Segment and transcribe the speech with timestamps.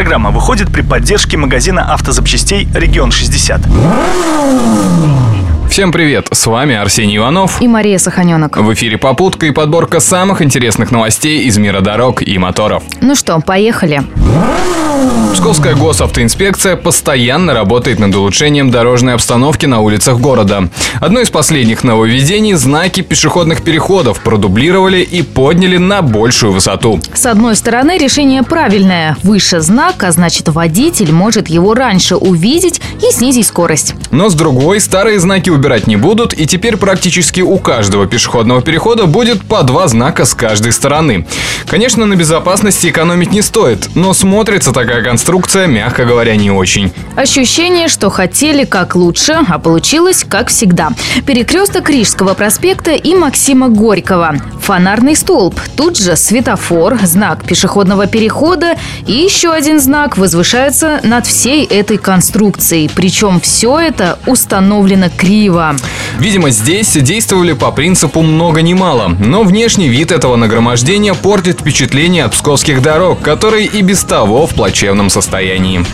[0.00, 3.60] Программа выходит при поддержке магазина автозапчастей «Регион 60».
[5.68, 8.56] Всем привет, с вами Арсений Иванов и Мария Саханенок.
[8.56, 12.82] В эфире «Попутка» и подборка самых интересных новостей из мира дорог и моторов.
[13.02, 14.02] Ну что, поехали.
[15.34, 20.68] Псковская госавтоинспекция постоянно работает над улучшением дорожной обстановки на улицах города.
[21.00, 27.00] Одно из последних нововведений– знаки пешеходных переходов продублировали и подняли на большую высоту.
[27.14, 29.16] С одной стороны, решение правильное.
[29.22, 33.94] Выше знак, а значит водитель может его раньше увидеть и снизить скорость.
[34.10, 39.06] Но с другой, старые знаки убирать не будут, и теперь практически у каждого пешеходного перехода
[39.06, 41.26] будет по два знака с каждой стороны.
[41.66, 46.92] Конечно, на безопасности экономить не стоит, но смотрится такая конструкция, мягко говоря, не очень.
[47.16, 50.90] Ощущение, что хотели как лучше, а получилось как всегда.
[51.26, 54.36] Перекресток Рижского проспекта и Максима Горького.
[54.62, 61.64] Фонарный столб, тут же светофор, знак пешеходного перехода и еще один знак возвышается над всей
[61.64, 62.90] этой конструкцией.
[62.94, 65.76] Причем все это установлено криво.
[66.18, 72.24] Видимо, здесь действовали по принципу «много не мало», но внешний вид этого нагромождения портит впечатление
[72.24, 75.84] от псковских дорог, которые и без того в плачевном состоянии.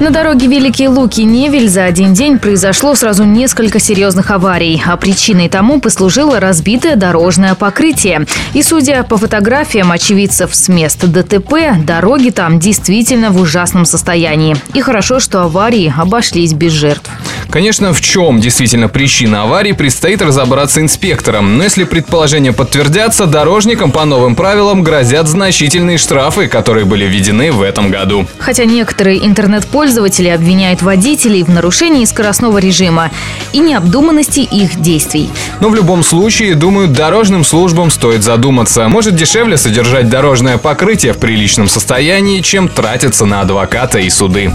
[0.00, 5.78] На дороге Великие Луки-Невель за один день произошло сразу несколько серьезных аварий, а причиной тому
[5.78, 8.24] послужило разбитое дорожное покрытие.
[8.54, 14.56] И судя по фотографиям очевидцев с места ДТП, дороги там действительно в ужасном состоянии.
[14.72, 17.10] И хорошо, что аварии обошлись без жертв.
[17.50, 21.58] Конечно, в чем действительно причина аварии, предстоит разобраться инспекторам.
[21.58, 27.62] Но если предположения подтвердятся, дорожникам по новым правилам грозят значительные штрафы, которые были введены в
[27.62, 28.26] этом году.
[28.38, 33.10] Хотя некоторые интернет-пользователи обвиняют водителей в нарушении скоростного режима
[33.52, 35.28] и необдуманности их действий.
[35.60, 38.88] Но в любом случае, думаю, дорожным службам стоит задуматься.
[38.88, 44.52] Может дешевле содержать дорожное покрытие в приличном состоянии, чем тратиться на адвоката и суды.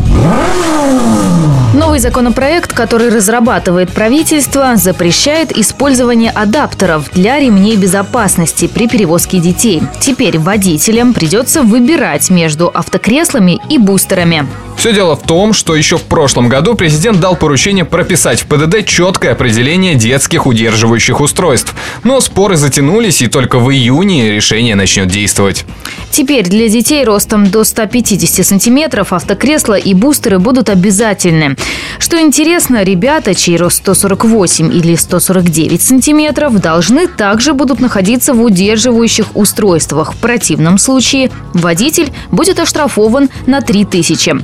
[1.76, 9.82] Новый законопроект, который разрабатывает правительство, запрещает использование адаптеров для ремней безопасности при перевозке детей.
[10.00, 14.48] Теперь водителям придется выбирать между автокреслами и бустерами.
[14.78, 18.86] Все дело в том, что еще в прошлом году президент дал поручение прописать в ПДД
[18.86, 21.74] четкое определение детских удерживающих устройств.
[22.04, 25.66] Но споры затянулись, и только в июне решение начнет действовать.
[26.12, 31.56] Теперь для детей ростом до 150 сантиметров автокресла и бустеры будут обязательны.
[32.00, 39.36] Что интересно, ребята, чей рост 148 или 149 сантиметров, должны также будут находиться в удерживающих
[39.36, 40.14] устройствах.
[40.14, 44.36] В противном случае водитель будет оштрафован на 3000.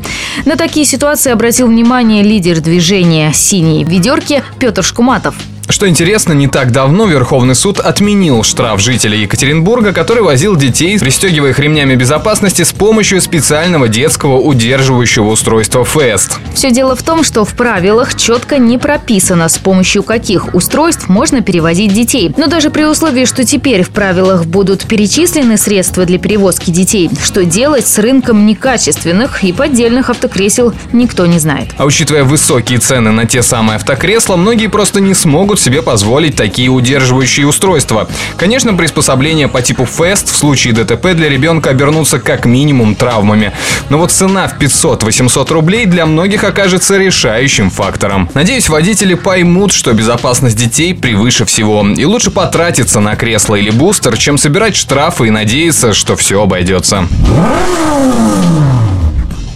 [0.46, 5.36] На такие ситуации обратил внимание лидер движения «Синие ведерки» Петр Шкуматов.
[5.72, 11.52] Что интересно, не так давно Верховный суд отменил штраф жителя Екатеринбурга, который возил детей, пристегивая
[11.52, 16.40] их ремнями безопасности с помощью специального детского удерживающего устройства ФЭСТ.
[16.54, 21.42] Все дело в том, что в правилах четко не прописано, с помощью каких устройств можно
[21.42, 22.34] перевозить детей.
[22.36, 27.46] Но даже при условии, что теперь в правилах будут перечислены средства для перевозки детей, что
[27.46, 31.70] делать с рынком некачественных и поддельных автокресел никто не знает.
[31.78, 36.70] А учитывая высокие цены на те самые автокресла, многие просто не смогут себе позволить такие
[36.70, 38.08] удерживающие устройства.
[38.38, 43.54] Конечно, приспособления по типу FAST в случае ДТП для ребенка обернутся как минимум травмами.
[43.90, 48.30] Но вот цена в 500-800 рублей для многих окажется решающим фактором.
[48.34, 51.86] Надеюсь, водители поймут, что безопасность детей превыше всего.
[51.88, 57.08] И лучше потратиться на кресло или бустер, чем собирать штрафы и надеяться, что все обойдется.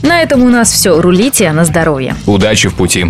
[0.01, 1.01] На этом у нас все.
[1.01, 2.15] Рулите на здоровье.
[2.27, 3.07] Удачи в пути.